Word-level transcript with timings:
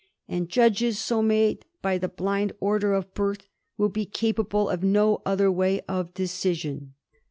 and 0.27 0.49
judges 0.49 0.97
so 0.97 1.21
made 1.21 1.63
by 1.83 1.95
the 1.95 2.09
blind 2.09 2.53
order 2.59 2.91
of 2.95 3.13
birth 3.13 3.45
will 3.77 3.87
be 3.87 4.03
capable 4.03 4.67
of 4.67 4.81
no 4.83 5.21
other 5.27 5.51
way 5.51 5.79
of 5.81 6.11
decision.' 6.15 6.95